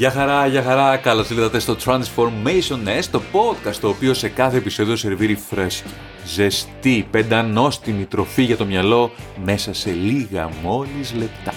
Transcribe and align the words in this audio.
Γεια 0.00 0.10
χαρά, 0.10 0.46
γεια 0.46 0.62
χαρά, 0.62 0.96
καλώς 0.96 1.30
ήρθατε 1.30 1.58
στο 1.58 1.76
Transformation 1.84 3.00
S, 3.00 3.04
το 3.10 3.22
podcast 3.32 3.74
το 3.80 3.88
οποίο 3.88 4.14
σε 4.14 4.28
κάθε 4.28 4.56
επεισόδιο 4.56 4.96
σερβίρει 4.96 5.34
φρέσκη, 5.34 5.90
ζεστή, 6.24 7.06
πεντανόστιμη 7.10 8.04
τροφή 8.04 8.42
για 8.42 8.56
το 8.56 8.64
μυαλό 8.64 9.10
μέσα 9.44 9.74
σε 9.74 9.90
λίγα 9.90 10.50
μόλις 10.62 11.14
λεπτά. 11.14 11.54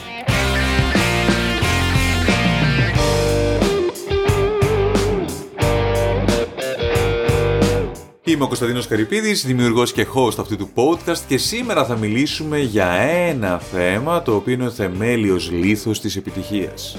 Είμαι 8.24 8.44
ο 8.44 8.48
Κωνσταντίνος 8.48 8.88
Καρυπίδης, 8.88 9.46
δημιουργός 9.46 9.92
και 9.92 10.08
host 10.16 10.40
αυτού 10.40 10.58
του 10.58 10.70
podcast 10.76 11.20
και 11.28 11.38
σήμερα 11.38 11.86
θα 11.86 11.98
μιλήσουμε 11.98 12.60
για 12.60 12.92
ένα 13.28 13.60
θέμα 13.60 14.22
το 14.22 14.36
οποίο 14.36 14.54
είναι 14.54 14.66
ο 14.66 14.72
θεμέλιος 14.72 15.52
λίθος 15.52 16.02
της 16.02 16.16
επιτυχίας. 16.16 16.98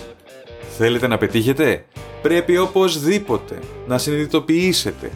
Θέλετε 0.77 1.07
να 1.07 1.19
πετύχετε; 1.19 1.85
Πρέπει 2.23 2.59
οπωσδήποτε 2.59 3.59
να 3.87 3.99
συνειδητοποιήσετε, 3.99 5.11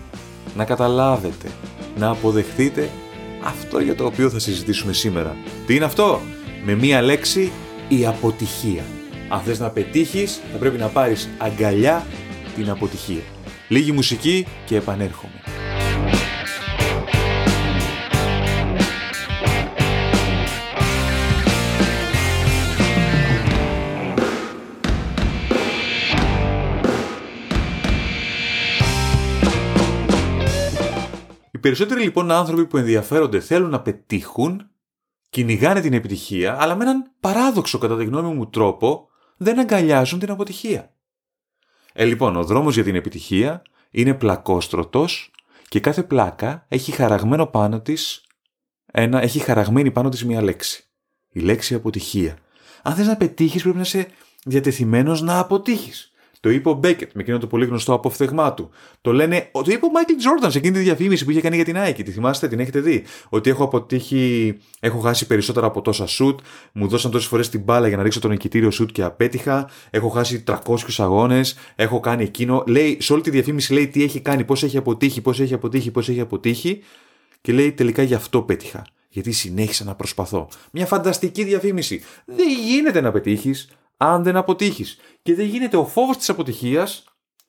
να 0.56 0.64
καταλάβετε, 0.64 1.48
να 1.96 2.08
αποδεχτείτε 2.10 2.88
αυτό 3.44 3.78
για 3.78 3.94
το 3.94 4.04
οποίο 4.04 4.30
θα 4.30 4.38
συζητήσουμε 4.38 4.92
σήμερα. 4.92 5.36
Τι 5.66 5.74
είναι 5.74 5.84
αυτό; 5.84 6.20
Με 6.64 6.74
μία 6.74 7.02
λέξη, 7.02 7.52
η 7.88 8.06
αποτυχία. 8.06 8.82
Αν 9.28 9.40
θες 9.40 9.58
να 9.58 9.70
πετύχεις, 9.70 10.40
θα 10.52 10.58
πρέπει 10.58 10.78
να 10.78 10.86
πάρεις 10.86 11.28
αγκαλιά 11.38 12.06
την 12.56 12.70
αποτυχία. 12.70 13.22
Λίγη 13.68 13.93
μουσική 13.93 14.46
και 14.66 14.76
επανέρχομαι. 14.76 15.48
Οι 31.59 31.60
περισσότεροι 31.60 32.02
λοιπόν 32.02 32.30
άνθρωποι 32.30 32.66
που 32.66 32.76
ενδιαφέρονται 32.76 33.40
θέλουν 33.40 33.70
να 33.70 33.80
πετύχουν, 33.80 34.70
κυνηγάνε 35.30 35.80
την 35.80 35.92
επιτυχία, 35.92 36.56
αλλά 36.60 36.74
με 36.74 36.84
έναν 36.84 37.10
παράδοξο 37.20 37.78
κατά 37.78 37.96
τη 37.96 38.04
γνώμη 38.04 38.34
μου 38.34 38.50
τρόπο 38.50 39.09
δεν 39.37 39.59
αγκαλιάζουν 39.59 40.18
την 40.18 40.30
αποτυχία. 40.30 40.95
Ε, 41.92 42.04
λοιπόν, 42.04 42.37
ο 42.37 42.45
δρόμος 42.45 42.74
για 42.74 42.84
την 42.84 42.95
επιτυχία 42.95 43.62
είναι 43.90 44.15
πλακόστρωτος 44.15 45.30
και 45.68 45.80
κάθε 45.80 46.02
πλάκα 46.02 46.66
έχει 46.68 46.92
χαραγμένο 46.92 47.46
πάνω 47.46 47.80
της 47.80 48.26
ένα, 48.87 49.22
έχει 49.22 49.38
χαραγμένη 49.38 49.90
πάνω 49.90 50.09
της 50.09 50.24
μία 50.24 50.43
λέξη. 50.43 50.84
Η 51.28 51.40
λέξη 51.40 51.74
αποτυχία. 51.74 52.38
Αν 52.82 52.95
θες 52.95 53.06
να 53.06 53.16
πετύχεις 53.16 53.62
πρέπει 53.62 53.76
να 53.76 53.82
είσαι 53.82 54.09
διατεθειμένος 54.45 55.22
να 55.22 55.38
αποτύχεις. 55.38 56.12
Το 56.49 56.54
είπε 56.54 56.68
ο 56.68 56.73
Μπέκετ 56.73 57.10
με 57.15 57.23
εκείνο 57.23 57.38
το 57.38 57.46
πολύ 57.46 57.66
γνωστό 57.66 57.93
αποφθεγμά 57.93 58.54
του. 58.54 58.71
Το 59.01 59.13
λένε. 59.13 59.51
Το 59.52 59.65
είπε 59.66 59.87
ο 59.87 59.91
Μάικλ 59.91 60.13
Τζόρνταν 60.16 60.51
σε 60.51 60.59
εκείνη 60.59 60.77
τη 60.77 60.82
διαφήμιση 60.82 61.24
που 61.24 61.30
είχε 61.30 61.40
κάνει 61.40 61.57
για 61.57 61.65
την 61.65 61.77
Nike. 61.79 62.05
Τη 62.05 62.10
θυμάστε, 62.10 62.49
την 62.49 62.60
έχετε 62.60 62.80
δει; 62.80 63.05
Ότι 63.29 63.51
έχω 63.51 63.65
αποτύχει. 63.65 64.55
Έχω 64.81 64.99
χάσει 64.99 65.27
περισσότερα 65.27 65.66
από 65.66 65.81
τόσα 65.81 66.06
σουτ. 66.06 66.41
Μου 66.72 66.88
δώσαν 66.88 67.10
τόσες 67.10 67.28
φορές 67.28 67.49
την 67.49 67.60
μπάλα 67.60 67.88
για 67.88 67.97
να 67.97 68.03
ρίξω 68.03 68.21
τον 68.21 68.31
νικητήριο 68.31 68.71
σουτ 68.71 68.91
και 68.93 69.03
απέτυχα. 69.03 69.71
Έχω 69.91 70.09
χάσει 70.09 70.44
300 70.47 70.56
αγώνες. 70.97 71.56
Έχω 71.75 72.00
κάνει 72.00 72.22
εκείνο. 72.22 72.65
Λέει, 72.66 72.97
σε 73.00 73.12
όλη 73.12 73.22
τη 73.22 73.31
διαφήμιση 73.31 73.72
λέει 73.72 73.88
τι 73.88 74.03
έχει 74.03 74.21
κάνει, 74.21 74.44
πώς 74.44 74.62
έχει 74.62 74.77
αποτύχει, 74.77 75.21
πώς 75.21 75.41
έχει 75.41 75.55
αποτύχει, 75.55 75.91
πώς 75.91 76.09
έχει 76.09 76.21
αποτύχει. 76.21 76.81
Και 77.41 77.53
λέει 77.53 77.72
τελικά 77.72 78.03
γι' 78.03 78.15
αυτό 78.15 78.43
πέτυχα. 78.43 78.87
Γιατί 79.09 79.33
συνέχισα 79.33 79.84
να 79.84 79.95
προσπαθώ. 79.95 80.49
Μια 80.72 80.87
φανταστική 80.87 81.45
διαφήμιση. 81.45 82.03
Δεν 82.25 82.49
γίνεται 82.67 83.01
να 83.01 83.11
πετύχεις 83.11 83.69
αν 83.98 84.22
δεν 84.22 84.36
αποτύχεις. 84.36 84.97
Και 85.22 85.34
δεν 85.34 85.47
γίνεται 85.47 85.76
ο 85.76 85.86
φόβος 85.86 86.16
της 86.16 86.28
αποτυχίας 86.28 87.04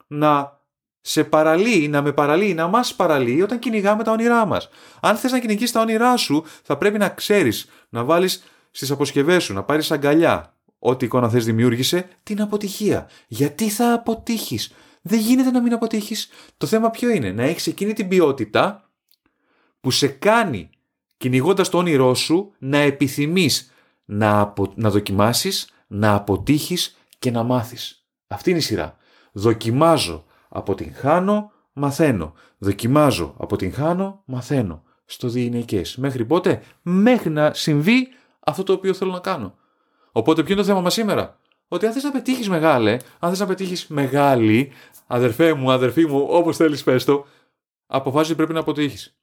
να 0.07 0.59
σε 1.01 1.23
παραλύει, 1.23 1.87
να 1.91 2.01
με 2.01 2.11
παραλύει, 2.11 2.53
να 2.55 2.67
μας 2.67 2.95
παραλύει 2.95 3.41
όταν 3.43 3.59
κυνηγάμε 3.59 4.03
τα 4.03 4.11
όνειρά 4.11 4.45
μας. 4.45 4.69
Αν 5.01 5.15
θες 5.15 5.31
να 5.31 5.39
κυνηγείς 5.39 5.71
τα 5.71 5.81
όνειρά 5.81 6.17
σου, 6.17 6.43
θα 6.63 6.77
πρέπει 6.77 6.97
να 6.97 7.09
ξέρεις, 7.09 7.69
να 7.89 8.03
βάλεις 8.03 8.43
στις 8.71 8.91
αποσκευές 8.91 9.43
σου, 9.43 9.53
να 9.53 9.63
πάρεις 9.63 9.91
αγκαλιά, 9.91 10.53
ό,τι 10.79 11.05
εικόνα 11.05 11.29
θες 11.29 11.45
δημιούργησε, 11.45 12.07
την 12.23 12.41
αποτυχία. 12.41 13.09
Γιατί 13.27 13.69
θα 13.69 13.93
αποτύχεις; 13.93 14.73
Δεν 15.01 15.19
γίνεται 15.19 15.51
να 15.51 15.61
μην 15.61 15.73
αποτύχεις. 15.73 16.29
Το 16.57 16.67
θέμα 16.67 16.89
ποιο 16.89 17.09
είναι, 17.09 17.31
να 17.31 17.43
έχεις 17.43 17.67
εκείνη 17.67 17.93
την 17.93 18.07
ποιότητα 18.07 18.89
που 19.79 19.91
σε 19.91 20.07
κάνει 20.07 20.69
κυνηγώντας 21.17 21.69
το 21.69 21.77
όνειρό 21.77 22.13
σου 22.13 22.53
να 22.57 22.77
επιθυμείς 22.77 23.71
να, 24.05 24.39
απο... 24.39 24.71
να 24.75 24.89
δοκιμάσεις 24.89 25.69
να 25.89 26.13
αποτύχεις 26.13 26.97
και 27.19 27.31
να 27.31 27.43
μάθεις. 27.43 28.05
Αυτή 28.27 28.49
είναι 28.49 28.59
η 28.59 28.61
σειρά. 28.61 28.97
Δοκιμάζω, 29.31 30.25
αποτυγχάνω, 30.49 31.51
μαθαίνω. 31.73 32.33
Δοκιμάζω, 32.57 33.35
αποτυγχάνω, 33.37 34.21
μαθαίνω. 34.25 34.83
Στο 35.05 35.27
διηνικές. 35.27 35.95
Μέχρι 35.95 36.25
πότε; 36.25 36.61
Μέχρι 36.81 37.29
να 37.29 37.53
συμβεί 37.53 38.07
αυτό 38.39 38.63
το 38.63 38.73
οποίο 38.73 38.93
θέλω 38.93 39.11
να 39.11 39.19
κάνω. 39.19 39.55
Οπότε 40.11 40.43
ποιο 40.43 40.53
είναι 40.53 40.61
το 40.61 40.67
θέμα 40.67 40.81
μας 40.81 40.93
σήμερα; 40.93 41.39
Ότι 41.67 41.85
αν 41.85 41.93
θες 41.93 42.03
να 42.03 42.11
πετύχεις 42.11 42.49
μεγάλε, 42.49 42.97
αν 43.19 43.29
θες 43.29 43.39
να 43.39 43.45
πετύχεις 43.45 43.87
μεγάλη, 43.87 44.71
αδερφέ 45.07 45.53
μου, 45.53 45.71
αδερφή 45.71 46.05
μου, 46.05 46.25
όπως 46.29 46.55
θέλεις 46.57 46.83
πες 46.83 47.05
το, 47.05 47.25
αποφάσισε 47.87 48.27
ότι 48.27 48.35
πρέπει 48.35 48.53
να 48.53 48.59
αποτύχεις. 48.59 49.17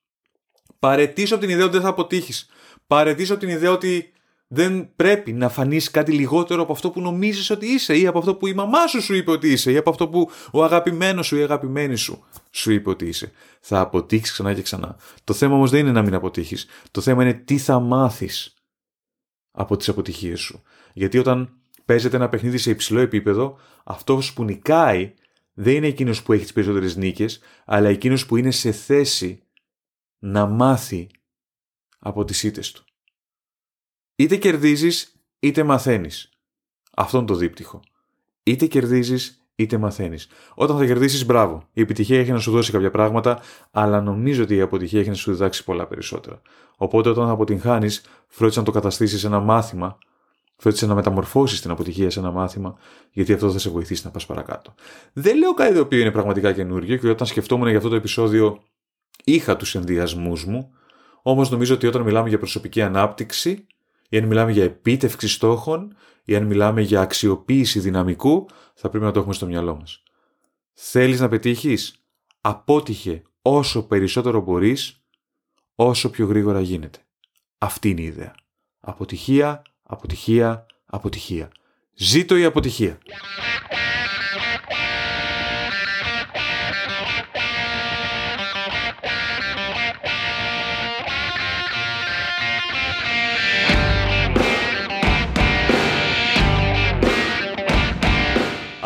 Παρετήσω 0.79 1.35
από 1.35 1.45
την 1.45 1.53
ιδέα 1.53 1.65
ότι 1.65 1.75
δεν 1.75 1.83
θα 1.83 1.89
αποτύχεις. 1.89 2.49
Παρετήσω 2.87 3.33
από 3.33 3.45
την 3.45 3.51
ιδέα 3.51 3.73
ότι 3.73 4.13
δεν 4.49 4.95
πρέπει 4.97 5.33
να 5.33 5.49
φανείς 5.49 5.91
κάτι 5.91 6.13
λιγότερο 6.13 6.63
από 6.63 6.73
αυτό 6.73 6.91
που 6.91 7.01
νομίζεις 7.01 7.51
ότι 7.51 7.67
είσαι 7.67 7.99
ή 7.99 8.07
από 8.07 8.19
αυτό 8.19 8.35
που 8.35 8.47
η 8.47 8.55
μαμά 8.55 8.87
σου 8.87 9.03
σου 9.03 9.15
είπε 9.15 9.31
ότι 9.31 9.53
είσαι 9.53 9.73
ή 9.73 9.77
από 9.77 9.91
αυτό 9.91 10.09
που 10.09 10.31
ο 10.53 10.65
αγαπημένος 10.65 11.27
σου 11.27 11.37
ή 11.37 11.39
η 11.41 11.43
αγαπημένη 11.43 11.97
σου 11.97 12.25
σου 12.51 12.73
είπε 12.73 12.91
ότι 12.91 13.07
είσαι. 13.07 13.33
Θα 13.61 13.81
αποτύχεις 13.81 14.33
ξανά 14.33 14.55
και 14.55 14.63
ξανά. 14.63 14.97
Το 15.25 15.33
θέμα 15.33 15.55
όμως 15.55 15.71
δεν 15.71 15.81
είναι 15.81 15.93
να 15.93 16.03
μην 16.03 16.15
αποτύχεις. 16.15 16.67
Το 16.91 17.01
θέμα 17.01 17.23
είναι 17.23 17.35
τι 17.35 17.59
θα 17.59 17.81
μάθεις 17.81 18.55
από 19.51 19.77
τις 19.77 19.89
αποτυχίες 19.89 20.41
σου. 20.41 20.63
Γιατί 20.93 21.19
όταν 21.19 21.59
παίζεται 21.85 22.17
ένα 22.17 22.29
παιχνίδι 22.29 22.59
σε 22.59 22.71
υψηλό 22.71 23.01
επίπεδο, 23.01 23.59
αυτός 23.85 24.33
που 24.33 24.45
νικάει 24.45 25.15
δεν 25.53 25.75
είναι 25.75 25.87
εκείνος 25.87 26.23
που 26.23 26.33
έχει 26.33 26.43
τις 26.43 26.53
περισσότερες 26.53 26.97
νίκες, 26.97 27.41
αλλά 27.65 27.89
εκείνος 27.89 28.27
που 28.27 28.37
είναι 28.37 28.51
σε 28.51 28.73
θέση 28.73 29.43
να 30.19 30.47
μάθει 30.47 31.09
από 31.99 32.25
τις 32.25 32.43
ήττες 32.43 32.73
του. 32.73 32.86
Είτε 34.17 34.37
κερδίζεις 34.37 35.15
είτε 35.39 35.63
μαθαίνεις. 35.63 36.31
Αυτό 36.97 37.19
είναι 37.19 37.27
το 37.27 37.35
δίπτυχο. 37.35 37.81
Είτε 38.43 38.67
κερδίζεις 38.67 39.47
είτε 39.55 39.79
μαθαίνεις. 39.79 40.29
Όταν 40.55 40.79
θα 40.79 40.87
κερδίσεις, 40.87 41.27
μπράβο. 41.27 41.69
Η 41.73 41.81
επιτυχία 41.81 42.19
έχει 42.19 42.33
να 42.33 42.39
σου 42.39 42.51
δώσει 42.51 42.73
κάποια 42.73 42.91
πράγματα, 42.91 43.41
αλλά 43.71 44.01
νομίζω 44.01 44.43
ότι 44.43 44.57
η 44.57 44.61
αποτυχία 44.61 45.01
έχει 45.01 45.09
να 45.09 45.15
σου 45.15 45.33
διδάξει 45.33 45.65
πολλά 45.65 45.87
περισσότερα. 45.87 46.41
Οπότε 46.77 47.09
όταν 47.09 47.27
θα 47.27 47.33
αποτυγχάνεις, 47.33 48.05
φρόντισε 48.27 48.59
να 48.59 48.65
το 48.65 48.71
καταστήσεις 48.71 49.25
ένα 49.25 49.41
μάθημα, 49.41 49.99
φρόντισε 50.57 50.87
να 50.87 50.95
μεταμορφώσεις 50.95 51.61
την 51.61 51.71
αποτυχία 51.71 52.11
σε 52.11 52.19
ένα 52.19 52.31
μάθημα, 52.31 52.79
γιατί 53.13 53.33
αυτό 53.33 53.51
θα 53.53 53.59
σε 53.59 53.71
βοηθήσει 53.71 54.03
να 54.05 54.11
πας 54.11 54.27
παρακάτω. 54.27 54.75
Δεν 55.13 55.39
λέω 55.39 55.55
κάτι 55.55 55.75
το 55.75 55.81
οποίο 55.81 56.01
είναι 56.01 56.11
πραγματικά 56.11 56.53
καινούργιο 56.53 56.97
και 56.97 57.09
όταν 57.09 57.27
σκεφτόμουν 57.27 57.69
για 57.69 57.77
αυτό 57.77 57.89
το 57.89 57.95
επεισόδιο, 57.95 58.63
είχα 59.25 59.57
τους 59.57 59.75
ενδιασμούς 59.75 60.45
μου, 60.45 60.71
όμως 61.23 61.51
νομίζω 61.51 61.75
ότι 61.75 61.87
όταν 61.87 62.03
μιλάμε 62.03 62.29
για 62.29 62.39
προσωπική 62.39 62.83
ανάπτυξη, 62.83 63.67
ή 64.09 64.17
αν 64.17 64.25
μιλάμε 64.25 64.53
για 64.53 64.65
επίτευξη 64.65 65.29
στόχων 65.29 65.97
ή 66.25 66.37
αν 66.37 66.45
μιλάμε 66.45 66.81
για 66.83 67.01
αξιοποίηση 67.01 67.81
δυναμικού, 67.81 68.47
θα 68.75 68.89
πρέπει 68.89 69.05
να 69.05 69.11
το 69.11 69.19
έχουμε 69.19 69.35
στο 69.35 69.47
μυαλό 69.47 69.77
μας. 69.77 70.03
Θέλεις 70.73 71.21
να 71.21 71.29
πετύχεις; 71.29 72.01
Απότυχε 72.41 73.23
όσο 73.43 73.87
περισσότερο 73.87 74.41
μπορείς, 74.41 75.03
όσο 75.75 76.11
πιο 76.11 76.27
γρήγορα 76.27 76.61
γίνεται. 76.61 76.99
Αυτή 77.59 77.89
είναι 77.91 78.01
η 78.01 78.05
ιδέα. 78.05 78.35
Αποτυχία, 78.81 79.63
αποτυχία, 79.83 80.67
αποτυχία. 80.87 81.51
Ζήτω 81.95 82.37
η 82.37 82.45
αποτυχία. 82.45 82.99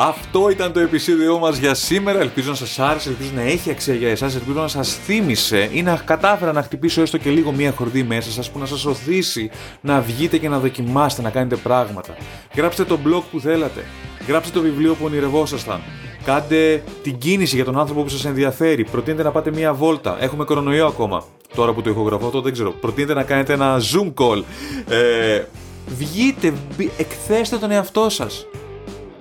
Αυτό 0.02 0.50
ήταν 0.50 0.73
το 0.73 0.81
επεισόδιο 0.81 1.38
μας 1.38 1.56
για 1.56 1.75
σήμερα. 1.75 2.20
Ελπίζω 2.20 2.50
να 2.50 2.56
σας 2.56 2.79
άρεσε, 2.79 3.08
ελπίζω 3.08 3.31
να 3.35 3.41
έχει 3.41 3.70
αξία 3.70 3.94
για 3.94 4.11
εσάς, 4.11 4.35
ελπίζω 4.35 4.61
να 4.61 4.69
σας 4.69 4.94
θύμισε 4.94 5.69
ή 5.73 5.82
να 5.82 6.02
κατάφερα 6.05 6.52
να 6.52 6.62
χτυπήσω 6.62 7.02
έστω 7.02 7.19
και 7.19 7.31
λίγο 7.31 7.52
μία 7.52 7.73
χορδή 7.73 8.02
μέσα 8.02 8.31
σας 8.31 8.50
που 8.50 8.58
να 8.58 8.67
σας 8.67 8.85
οθήσει 8.85 9.50
να 9.81 10.00
βγείτε 10.00 10.38
και 10.38 10.49
να 10.49 10.58
δοκιμάσετε 10.58 11.23
να 11.23 11.31
κάνετε 11.31 11.56
πράγματα. 11.56 12.17
Γράψτε 12.56 12.85
το 12.85 12.99
blog 13.06 13.23
που 13.31 13.41
θέλατε. 13.41 13.85
Γράψτε 14.26 14.58
το 14.58 14.64
βιβλίο 14.64 14.94
που 14.94 15.05
ονειρευόσασταν. 15.05 15.81
Κάντε 16.25 16.82
την 17.03 17.19
κίνηση 17.19 17.55
για 17.55 17.64
τον 17.64 17.79
άνθρωπο 17.79 18.03
που 18.03 18.08
σας 18.08 18.25
ενδιαφέρει. 18.25 18.85
Προτείνετε 18.85 19.23
να 19.23 19.31
πάτε 19.31 19.50
μία 19.50 19.75
βόλτα. 19.75 20.17
Έχουμε 20.20 20.44
κορονοϊό 20.44 20.87
ακόμα. 20.87 21.25
Τώρα 21.55 21.73
που 21.73 21.82
το 21.82 21.91
ηχογραφώ, 21.91 22.31
το 22.31 22.41
δεν 22.41 22.53
ξέρω. 22.53 22.70
Προτείνετε 22.70 23.14
να 23.14 23.23
κάνετε 23.23 23.53
ένα 23.53 23.81
zoom 23.93 24.12
call. 24.14 24.43
Ε, 24.88 25.43
βγείτε, 25.87 26.53
εκθέστε 26.96 27.56
τον 27.56 27.70
εαυτό 27.70 28.08
σας 28.08 28.46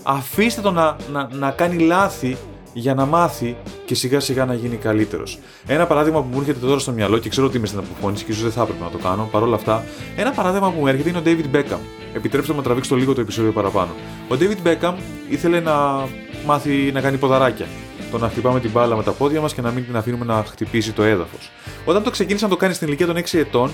Αφήστε 0.03 0.61
τον 0.61 0.73
να, 0.73 0.95
να, 1.11 1.29
να 1.31 1.51
κάνει 1.51 1.83
λάθη 1.83 2.37
για 2.73 2.93
να 2.93 3.05
μάθει 3.05 3.57
και 3.85 3.95
σιγά 3.95 4.19
σιγά 4.19 4.45
να 4.45 4.53
γίνει 4.53 4.75
καλύτερος. 4.75 5.39
Ένα 5.67 5.87
παράδειγμα 5.87 6.21
που 6.21 6.27
μου 6.31 6.39
έρχεται 6.39 6.59
τώρα 6.59 6.79
στο 6.79 6.91
μυαλό 6.91 7.17
και 7.17 7.29
ξέρω 7.29 7.47
ότι 7.47 7.57
είμαι 7.57 7.67
στην 7.67 7.79
αποφώνηση 7.79 8.25
και 8.25 8.31
ίσως 8.31 8.43
δεν 8.43 8.51
θα 8.51 8.61
έπρεπε 8.61 8.83
να 8.83 8.89
το 8.89 8.97
κάνω, 8.97 9.29
παρόλα 9.31 9.55
αυτά, 9.55 9.83
ένα 10.15 10.31
παράδειγμα 10.31 10.71
που 10.71 10.79
μου 10.79 10.87
έρχεται 10.87 11.09
είναι 11.09 11.17
ο 11.17 11.21
David 11.25 11.55
Beckham. 11.55 11.79
Επιτρέψτε 12.13 12.51
μου 12.51 12.57
να 12.57 12.63
τραβήξω 12.63 12.89
το 12.89 12.95
λίγο 12.95 13.13
το 13.13 13.21
επεισόδιο 13.21 13.51
παραπάνω. 13.51 13.91
Ο 14.27 14.35
David 14.39 14.67
Beckham 14.67 14.93
ήθελε 15.29 15.59
να 15.59 16.07
μάθει 16.45 16.91
να 16.91 17.01
κάνει 17.01 17.17
ποδαράκια. 17.17 17.65
Το 18.11 18.17
να 18.17 18.29
χτυπάμε 18.29 18.59
την 18.59 18.71
μπάλα 18.71 18.95
με 18.95 19.03
τα 19.03 19.11
πόδια 19.11 19.41
μας 19.41 19.53
και 19.53 19.61
να 19.61 19.71
μην 19.71 19.85
την 19.85 19.95
αφήνουμε 19.95 20.25
να 20.25 20.43
χτυπήσει 20.43 20.91
το 20.91 21.03
έδαφος. 21.03 21.51
Όταν 21.85 22.03
το 22.03 22.09
ξεκίνησε 22.09 22.45
να 22.45 22.51
το 22.51 22.57
κάνει 22.57 22.73
στην 22.73 22.87
ηλικία 22.87 23.05
των 23.05 23.15
6 23.15 23.37
ετών, 23.37 23.71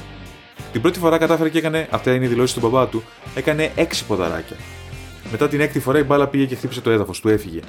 την 0.72 0.82
πρώτη 0.82 1.00
φορά 1.00 1.18
κατάφερε 1.18 1.50
και 1.50 1.58
έκανε, 1.58 1.88
αυτά 1.92 2.14
είναι 2.14 2.26
οι 2.26 2.28
δηλώσεις 2.28 2.56
του 2.56 2.60
μπαμπά 2.60 2.88
του, 2.88 3.04
έκανε 3.36 3.72
6 3.76 3.84
ποδαράκια. 4.08 4.56
Μετά 5.32 5.48
την 5.48 5.60
έκτη 5.60 5.80
φορά 5.80 6.00
η 6.00 6.04
μπάλα 6.04 6.28
πήγε 6.28 6.46
και 6.46 6.56
χτύπησε 6.56 6.82
το 6.82 6.90
έδαφος, 6.90 7.20
του 7.20 7.30
έφυγε. 7.30 7.60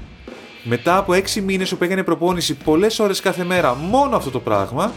Μετά 0.63 0.97
από 0.97 1.13
6 1.13 1.41
μήνες 1.41 1.75
που 1.75 1.85
έκανε 1.85 2.03
προπόνηση 2.03 2.55
πολλές 2.55 2.99
ώρες 2.99 3.21
κάθε 3.21 3.45
μέρα 3.45 3.75
μόνο 3.75 4.17
αυτό 4.17 4.31
το 4.31 4.41
πράγμα, 4.41 4.93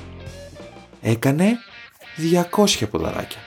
έκανε 1.01 1.57
200 2.17 2.87
ποδαράκια. 2.91 3.39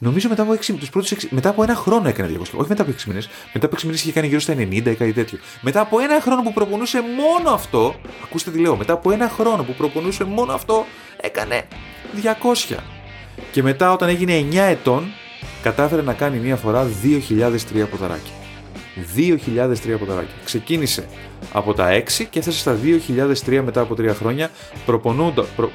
Νομίζω 0.00 0.28
μετά 0.28 0.42
από, 0.42 0.52
6, 0.52 0.78
τους 0.78 0.90
πρώτους 0.90 1.10
6, 1.10 1.28
μετά 1.30 1.48
από 1.48 1.62
ένα 1.62 1.74
χρόνο 1.74 2.08
έκανε 2.08 2.28
200. 2.28 2.40
Όχι 2.40 2.68
μετά 2.68 2.82
από 2.82 2.90
6 2.90 3.04
μήνες. 3.06 3.28
Μετά 3.52 3.66
από 3.66 3.76
6 3.76 3.82
μήνες 3.84 4.02
είχε 4.02 4.12
κάνει 4.12 4.26
γύρω 4.26 4.40
στα 4.40 4.54
90 4.54 4.90
ή 4.90 4.94
κάτι 4.94 5.12
τέτοιο. 5.12 5.38
Μετά 5.60 5.80
από 5.80 6.00
ένα 6.00 6.20
χρόνο 6.20 6.42
που 6.42 6.52
προπονούσε 6.52 7.00
μόνο 7.00 7.50
αυτό. 7.50 7.94
Ακούστε 8.24 8.50
τι 8.50 8.58
λέω. 8.58 8.76
Μετά 8.76 8.92
από 8.92 9.10
ένα 9.10 9.28
χρόνο 9.28 9.62
που 9.62 9.74
προπονούσε 9.74 10.24
μόνο 10.24 10.52
αυτό, 10.52 10.86
έκανε 11.20 11.62
200. 12.14 12.76
Και 13.52 13.62
μετά 13.62 13.92
όταν 13.92 14.08
έγινε 14.08 14.46
9 14.52 14.56
ετών, 14.56 15.12
κατάφερε 15.62 16.02
να 16.02 16.12
κάνει 16.12 16.38
μία 16.38 16.56
φορά 16.56 16.86
2.003 17.02 17.86
ποδαράκια. 17.90 18.32
2.003 19.16 19.98
ποδαράκια. 19.98 20.34
Ξεκίνησε 20.44 21.08
από 21.52 21.74
τα 21.74 21.88
6 21.90 22.02
και 22.30 22.38
έφτασε 22.38 22.58
στα 22.58 22.76
2.003 23.46 23.60
μετά 23.64 23.80
από 23.80 23.94
3 23.98 24.08
χρόνια, 24.08 24.50
προ, 24.86 25.00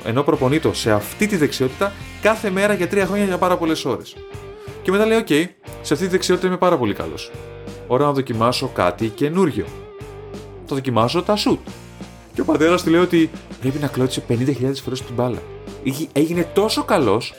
ενώ 0.06 0.24
προπονείτο 0.24 0.74
σε 0.74 0.92
αυτή 0.92 1.28
τη 1.28 1.38
δεξιότητα 1.38 1.92
κάθε 2.22 2.50
μέρα 2.50 2.74
για 2.74 2.88
3 2.92 3.04
χρόνια 3.08 3.26
για 3.26 3.38
πάρα 3.38 3.58
πολλές 3.58 3.86
ώρες. 3.86 4.16
Και 4.82 4.92
μετά 4.92 5.06
λέει: 5.06 5.24
OK, 5.28 5.32
σε 5.82 5.94
αυτή 5.94 6.06
τη 6.06 6.12
δεξιότητα 6.12 6.48
είμαι 6.48 6.58
πάρα 6.58 6.78
πολύ 6.78 6.94
καλός. 6.94 7.32
Ώρα 7.88 8.06
να 8.06 8.12
δοκιμάσω 8.12 8.68
κάτι 8.68 9.08
καινούριο. 9.08 9.66
Το 10.68 10.76
δοκιμάσω 10.76 11.24
τα 11.24 11.36
σουτ. 11.36 11.60
Και 12.34 12.42
ο 12.42 12.46
πατέρας 12.46 12.84
του 12.84 12.90
λέει 12.90 13.02
ότι 13.02 13.30
πρέπει 13.62 13.78
να 13.80 13.88
κλώτσει 13.88 14.24
50.000 14.30 14.36
φορές 14.84 15.02
την 15.02 15.16
μπάλα. 15.16 15.42
Έγινε 16.12 16.50
τόσο 16.54 16.84
καλός 16.84 17.34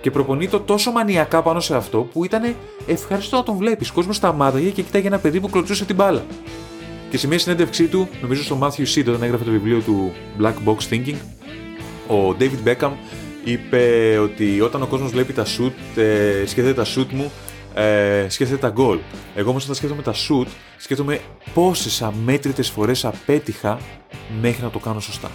και 0.00 0.10
προπονεί 0.10 0.48
το 0.48 0.60
τόσο 0.60 0.90
μανιακά 0.90 1.42
πάνω 1.42 1.60
σε 1.60 1.76
αυτό 1.76 1.98
που 1.98 2.24
ήταν 2.24 2.54
ευχαριστώ 2.86 3.36
να 3.36 3.42
τον 3.42 3.56
βλέπεις. 3.56 3.90
Κόσμο 3.90 4.12
σταμάταγε 4.12 4.68
και 4.68 4.82
κοιτάγε 4.82 5.06
ένα 5.06 5.18
παιδί 5.18 5.40
που 5.40 5.50
κλωτσούσε 5.50 5.84
την 5.84 5.94
μπάλα. 5.94 6.24
Και 7.10 7.18
σε 7.18 7.26
μια 7.26 7.38
συνέντευξή 7.38 7.86
του, 7.86 8.08
νομίζω 8.20 8.42
στο 8.42 8.58
Matthew 8.62 8.94
Seed, 8.94 9.04
όταν 9.06 9.22
έγραφε 9.22 9.44
το 9.44 9.50
βιβλίο 9.50 9.80
του 9.80 10.12
Black 10.40 10.54
Box 10.64 10.76
Thinking, 10.90 11.16
ο 12.08 12.36
David 12.40 12.68
Beckham 12.68 12.90
είπε 13.44 14.16
ότι 14.22 14.60
όταν 14.60 14.82
ο 14.82 14.86
κόσμος 14.86 15.10
βλέπει 15.10 15.32
τα 15.32 15.44
shoot, 15.44 16.00
ε, 16.00 16.46
σκέφτεται 16.46 16.82
τα 16.82 16.84
shoot 16.96 17.06
μου, 17.10 17.32
ε, 17.74 18.26
σκέφτεται 18.28 18.60
τα 18.60 18.72
goal. 18.76 18.98
Εγώ 19.34 19.50
όμως 19.50 19.62
όταν 19.62 19.74
σκέφτομαι 19.74 20.02
τα 20.02 20.12
shoot, 20.12 20.46
σκέφτομαι 20.78 21.20
πόσες 21.54 22.02
αμέτρητες 22.02 22.70
φορές 22.70 23.04
απέτυχα 23.04 23.78
μέχρι 24.40 24.62
να 24.62 24.70
το 24.70 24.78
κάνω 24.78 25.00
σωστά. 25.00 25.30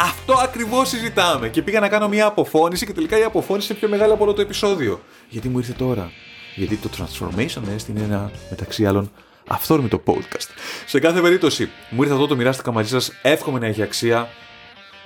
Αυτό 0.00 0.34
ακριβώς 0.42 0.88
συζητάμε. 0.88 1.48
Και 1.48 1.62
πήγα 1.62 1.80
να 1.80 1.88
κάνω 1.88 2.08
μια 2.08 2.26
αποφώνηση 2.26 2.86
και 2.86 2.92
τελικά 2.92 3.18
η 3.18 3.22
αποφώνηση 3.22 3.66
είναι 3.70 3.78
πιο 3.78 3.88
μεγάλη 3.88 4.12
από 4.12 4.24
όλο 4.24 4.32
το 4.32 4.40
επεισόδιο. 4.40 5.00
Γιατί 5.28 5.48
μου 5.48 5.58
ήρθε 5.58 5.72
τώρα. 5.72 6.10
Γιατί 6.54 6.76
το 6.76 6.88
Transformation 6.96 7.74
Nest 7.74 7.88
είναι 7.88 8.02
ένα 8.02 8.30
μεταξύ 8.50 8.86
άλλων 8.86 9.10
αυθόρμητο 9.48 10.02
podcast. 10.06 10.48
Σε 10.86 10.98
κάθε 10.98 11.20
περίπτωση, 11.20 11.70
μου 11.90 12.02
ήρθε 12.02 12.14
αυτό 12.14 12.26
το 12.26 12.36
μοιράστηκα 12.36 12.72
μαζί 12.72 12.88
σας. 12.88 13.12
Εύχομαι 13.22 13.58
να 13.58 13.66
έχει 13.66 13.82
αξία. 13.82 14.28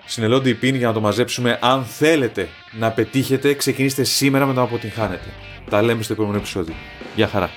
Συνελώνται 0.06 0.48
οι 0.48 0.54
πίνοι 0.54 0.78
για 0.78 0.86
να 0.86 0.92
το 0.92 1.00
μαζέψουμε. 1.00 1.58
Αν 1.62 1.84
θέλετε 1.84 2.48
να 2.72 2.90
πετύχετε, 2.90 3.54
ξεκινήστε 3.54 4.04
σήμερα 4.04 4.46
με 4.46 4.52
το 4.52 4.58
να 4.58 4.66
αποτυγχάνετε. 4.66 5.32
Τα 5.70 5.82
λέμε 5.82 6.02
στο 6.02 6.12
επόμενο 6.12 6.36
επεισόδιο. 6.36 6.74
Γεια 7.14 7.28
χαρά. 7.28 7.50